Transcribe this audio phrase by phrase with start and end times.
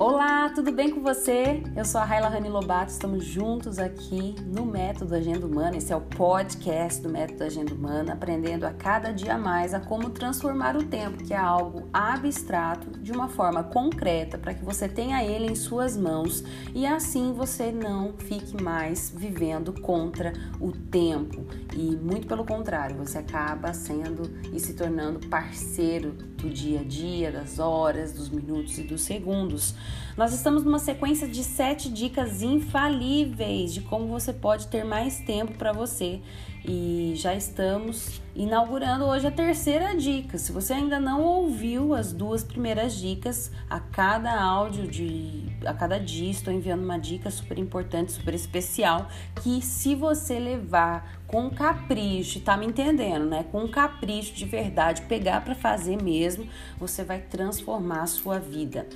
[0.00, 1.62] Olá, tudo bem com você?
[1.76, 5.76] Eu sou a Raila Rani Lobato, estamos juntos aqui no Método Agenda Humana.
[5.76, 10.08] Esse é o podcast do Método Agenda Humana, aprendendo a cada dia mais a como
[10.08, 15.22] transformar o tempo, que é algo abstrato, de uma forma concreta, para que você tenha
[15.22, 16.42] ele em suas mãos
[16.74, 21.46] e assim você não fique mais vivendo contra o tempo.
[21.76, 27.30] E muito pelo contrário, você acaba sendo e se tornando parceiro do dia a dia,
[27.30, 29.74] das horas, dos minutos e dos segundos.
[30.16, 35.54] Nós estamos numa sequência de sete dicas infalíveis de como você pode ter mais tempo
[35.54, 36.20] para você
[36.64, 40.38] e já estamos inaugurando hoje a terceira dica.
[40.38, 45.98] Se você ainda não ouviu as duas primeiras dicas, a cada áudio de a cada
[45.98, 49.08] dia estou enviando uma dica super importante, super especial,
[49.42, 53.44] que se você levar com capricho, tá me entendendo, né?
[53.50, 56.46] Com capricho de verdade, pegar para fazer mesmo,
[56.78, 58.86] você vai transformar a sua vida.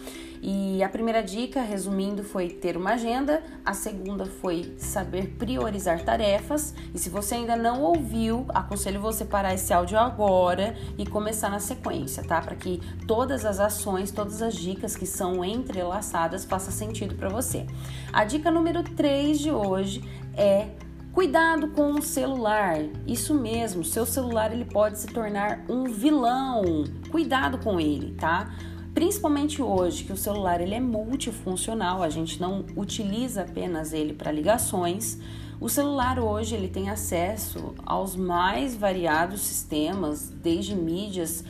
[0.44, 6.74] E a primeira dica, resumindo, foi ter uma agenda, a segunda foi saber priorizar tarefas,
[6.92, 11.60] e se você ainda não ouviu, aconselho você parar esse áudio agora e começar na
[11.60, 12.40] sequência, tá?
[12.40, 17.64] Para que todas as ações, todas as dicas que são entrelaçadas façam sentido para você.
[18.12, 20.02] A dica número 3 de hoje
[20.36, 20.70] é
[21.12, 22.78] Cuidado com o celular.
[23.06, 26.84] Isso mesmo, seu celular ele pode se tornar um vilão.
[27.10, 28.50] Cuidado com ele, tá?
[28.94, 34.30] Principalmente hoje que o celular ele é multifuncional, a gente não utiliza apenas ele para
[34.30, 35.18] ligações.
[35.58, 41.42] O celular hoje ele tem acesso aos mais variados sistemas, desde mídias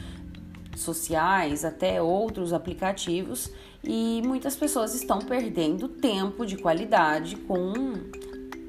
[0.77, 3.51] sociais até outros aplicativos,
[3.83, 7.73] e muitas pessoas estão perdendo tempo de qualidade com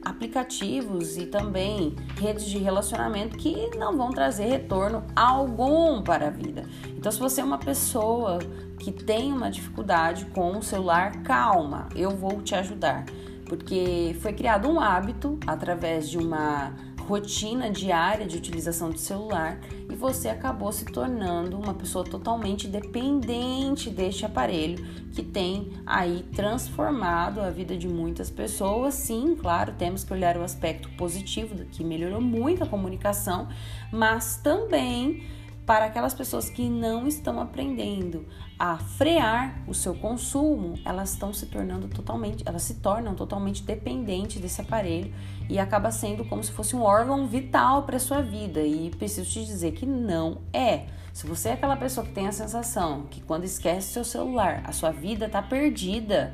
[0.05, 6.63] aplicativos e também redes de relacionamento que não vão trazer retorno algum para a vida.
[6.97, 8.39] Então, se você é uma pessoa
[8.79, 13.05] que tem uma dificuldade com o celular, calma, eu vou te ajudar.
[13.45, 16.73] Porque foi criado um hábito através de uma
[17.07, 19.59] rotina diária de utilização do celular
[19.89, 27.41] e você acabou se tornando uma pessoa totalmente dependente deste aparelho que tem aí transformado
[27.41, 28.93] a vida de muitas pessoas.
[28.93, 33.47] Sim, claro, temos que olhar o aspecto positivo que melhorou muito a comunicação,
[33.91, 35.23] mas também
[35.65, 38.25] para aquelas pessoas que não estão aprendendo
[38.59, 44.41] a frear o seu consumo, elas estão se tornando totalmente, elas se tornam totalmente dependentes
[44.41, 45.13] desse aparelho
[45.49, 48.61] e acaba sendo como se fosse um órgão vital para sua vida.
[48.61, 50.87] E preciso te dizer que não é.
[51.13, 54.71] Se você é aquela pessoa que tem a sensação que quando esquece seu celular, a
[54.71, 56.33] sua vida está perdida,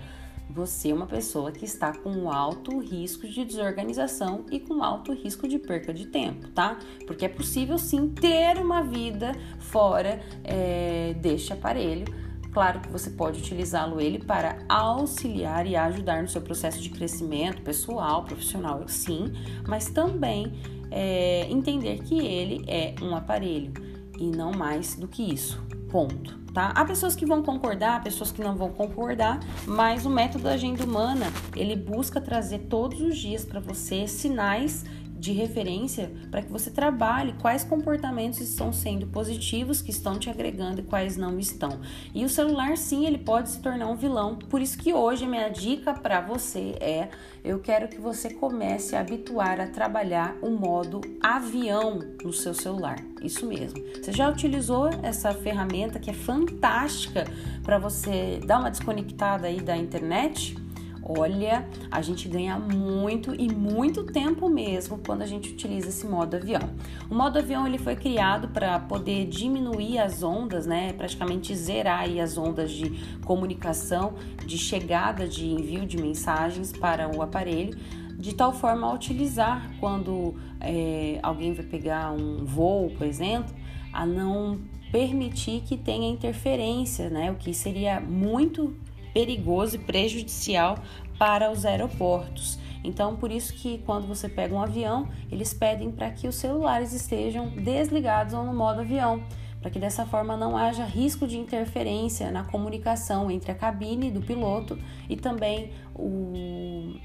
[0.50, 5.48] você é uma pessoa que está com alto risco de desorganização e com alto risco
[5.48, 6.80] de perca de tempo, tá?
[7.06, 12.06] Porque é possível sim ter uma vida fora é, deste aparelho.
[12.52, 17.62] Claro que você pode utilizá-lo ele para auxiliar e ajudar no seu processo de crescimento
[17.62, 19.32] pessoal, profissional, sim,
[19.68, 20.54] mas também
[20.90, 23.72] é, entender que ele é um aparelho
[24.18, 25.62] e não mais do que isso.
[25.92, 26.72] Ponto tá?
[26.76, 30.84] Há pessoas que vão concordar, pessoas que não vão concordar, mas o método da agenda
[30.84, 34.86] humana, ele busca trazer todos os dias para você sinais
[35.20, 40.80] de referência para que você trabalhe quais comportamentos estão sendo positivos, que estão te agregando
[40.80, 41.82] e quais não estão.
[42.16, 44.38] E o celular, sim, ele pode se tornar um vilão.
[44.38, 47.10] Por isso que hoje a minha dica para você é:
[47.44, 52.98] eu quero que você comece a habituar a trabalhar o modo avião no seu celular.
[53.22, 53.84] Isso mesmo.
[54.02, 57.26] Você já utilizou essa ferramenta que é fantástica
[57.64, 60.56] para você dar uma desconectada aí da internet?
[61.04, 66.36] Olha, a gente ganha muito e muito tempo mesmo quando a gente utiliza esse modo
[66.36, 66.70] avião.
[67.10, 70.94] O modo avião ele foi criado para poder diminuir as ondas, né?
[70.94, 72.92] Praticamente zerar aí as ondas de
[73.26, 74.14] comunicação,
[74.46, 77.78] de chegada de envio de mensagens para o aparelho,
[78.18, 83.56] de tal forma a utilizar quando é, alguém vai pegar um voo, por exemplo,
[83.94, 84.60] a não
[84.92, 87.32] permitir que tenha interferência, né?
[87.32, 88.76] O que seria muito
[89.14, 90.78] perigoso e prejudicial
[91.18, 92.58] para os aeroportos.
[92.84, 96.94] Então, por isso que quando você pega um avião, eles pedem para que os celulares
[96.94, 99.22] estejam desligados ou no modo avião,
[99.62, 104.22] para que dessa forma não haja risco de interferência na comunicação entre a cabine do
[104.22, 104.80] piloto
[105.10, 106.96] e também o,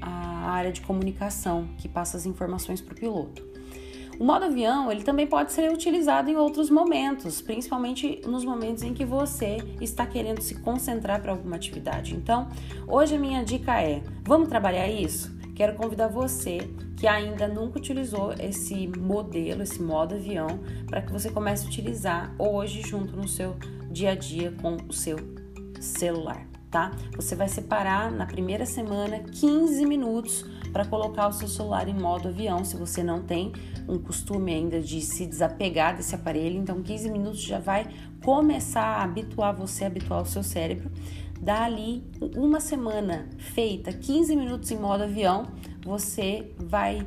[0.00, 3.52] a área de comunicação que passa as informações para o piloto.
[4.18, 8.94] O modo avião ele também pode ser utilizado em outros momentos, principalmente nos momentos em
[8.94, 12.14] que você está querendo se concentrar para alguma atividade.
[12.14, 12.48] Então,
[12.86, 15.32] hoje a minha dica é: vamos trabalhar isso?
[15.54, 16.58] Quero convidar você
[16.96, 22.34] que ainda nunca utilizou esse modelo, esse modo avião, para que você comece a utilizar
[22.38, 23.56] hoje junto no seu
[23.90, 25.16] dia a dia com o seu
[25.80, 26.51] celular.
[26.72, 26.90] Tá?
[27.14, 32.28] Você vai separar na primeira semana 15 minutos para colocar o seu celular em modo
[32.28, 33.52] avião, se você não tem
[33.86, 37.86] um costume ainda de se desapegar desse aparelho, então 15 minutos já vai
[38.24, 40.90] começar a habituar você, habituar o seu cérebro.
[41.38, 42.02] Dali
[42.36, 45.48] uma semana feita, 15 minutos em modo avião,
[45.84, 47.06] você vai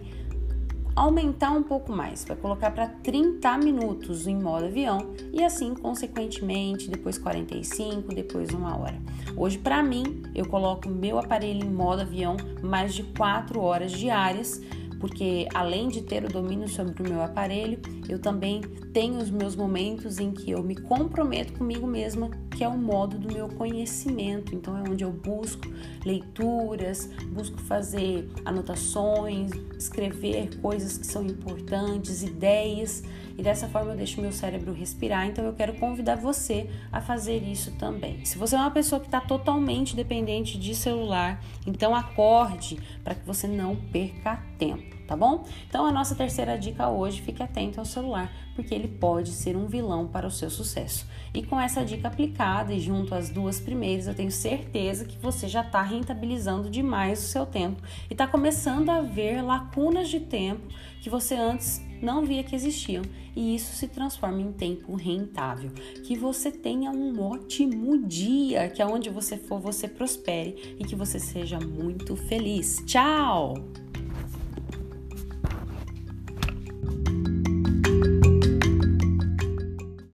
[0.96, 6.88] aumentar um pouco mais, vai colocar para 30 minutos em modo avião e assim consequentemente,
[6.88, 9.05] depois 45, depois uma hora.
[9.38, 14.62] Hoje para mim, eu coloco meu aparelho em modo avião mais de 4 horas diárias
[15.00, 18.62] porque além de ter o domínio sobre o meu aparelho, eu também
[18.94, 23.18] tenho os meus momentos em que eu me comprometo comigo mesma, que é o modo
[23.20, 24.56] do meu conhecimento.
[24.56, 25.68] Então é onde eu busco
[26.06, 33.04] leituras, busco fazer anotações, escrever coisas que são importantes, ideias,
[33.38, 35.28] e dessa forma eu deixo meu cérebro respirar.
[35.28, 38.24] Então eu quero convidar você a fazer isso também.
[38.26, 43.26] Se você é uma pessoa que está totalmente dependente de celular, então acorde para que
[43.26, 45.46] você não perca tempo tá bom?
[45.68, 49.68] Então a nossa terceira dica hoje, fique atento ao celular, porque ele pode ser um
[49.68, 51.06] vilão para o seu sucesso.
[51.34, 55.48] E com essa dica aplicada e junto às duas primeiras, eu tenho certeza que você
[55.48, 60.68] já está rentabilizando demais o seu tempo e está começando a ver lacunas de tempo
[61.02, 63.04] que você antes não via que existiam
[63.36, 65.72] e isso se transforma em tempo rentável.
[66.04, 71.20] Que você tenha um ótimo dia, que aonde você for você prospere e que você
[71.20, 72.84] seja muito feliz.
[72.86, 73.85] Tchau!